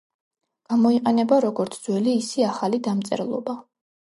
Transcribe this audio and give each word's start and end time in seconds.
გამოიყენება 0.73 1.39
როგორც 1.45 1.77
ძველი, 1.83 2.17
ისე 2.23 2.49
ახალი 2.49 2.81
დამწერლობა. 2.89 3.57